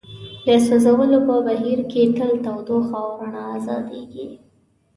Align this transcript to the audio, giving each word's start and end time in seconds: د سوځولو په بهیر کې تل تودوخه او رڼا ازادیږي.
د 0.45 0.47
سوځولو 0.65 1.17
په 1.27 1.35
بهیر 1.45 1.79
کې 1.91 2.01
تل 2.17 2.31
تودوخه 2.45 2.95
او 3.03 3.09
رڼا 3.19 3.43
ازادیږي. 3.57 4.27